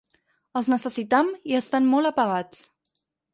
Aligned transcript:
Els 0.61 0.69
necessitam 0.73 1.29
i 1.51 1.59
estan 1.59 1.91
molt 1.93 2.11
apagats. 2.13 2.65